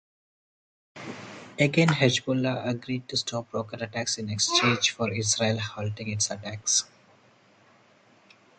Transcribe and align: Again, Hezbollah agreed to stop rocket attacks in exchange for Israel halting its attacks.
Again, 1.59 1.89
Hezbollah 1.89 2.67
agreed 2.67 3.07
to 3.09 3.17
stop 3.17 3.53
rocket 3.53 3.83
attacks 3.83 4.17
in 4.17 4.31
exchange 4.31 4.89
for 4.89 5.11
Israel 5.13 5.59
halting 5.59 6.09
its 6.09 6.31
attacks. 6.31 6.85